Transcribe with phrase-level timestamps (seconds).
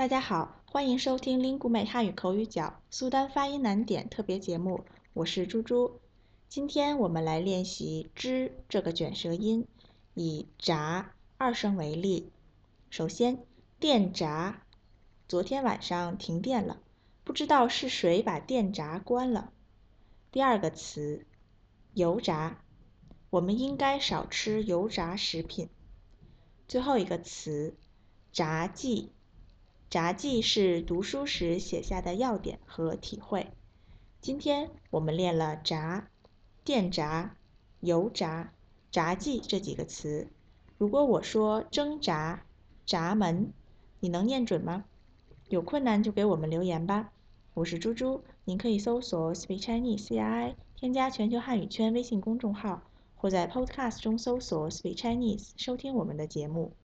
[0.00, 6.00] 大家好，欢迎收听 Lingu 美汉语口语角苏丹发音难点特别节目，我是猪猪。
[6.48, 9.68] 今天我们来练习“之”这个卷舌音，
[10.14, 12.32] 以“闸”二声为例。
[12.88, 13.44] 首先，
[13.78, 14.62] 电闸，
[15.28, 16.80] 昨天晚上停电了，
[17.22, 19.52] 不知道是谁把电闸关了。
[20.32, 21.26] 第二个词，
[21.92, 22.64] 油炸，
[23.28, 25.68] 我们应该少吃油炸食品。
[26.66, 27.76] 最后一个词，
[28.32, 29.12] 炸鸡。
[29.90, 33.48] 札记是读书时写下的要点和体会。
[34.20, 36.08] 今天我们练了闸、
[36.62, 37.36] 电闸、
[37.80, 38.52] 油闸、
[38.92, 40.28] 闸记这几个词。
[40.78, 42.44] 如果我说挣扎、
[42.86, 43.52] 闸门，
[43.98, 44.84] 你能念准吗？
[45.48, 47.10] 有困难就给我们留言吧。
[47.54, 52.84] 我是猪猪，您可以搜索 Speak Chinese CRI，添加全球汉语圈微信公众号，
[53.16, 56.76] 或在 Podcast 中搜索 Speak Chinese 收听我们的节目。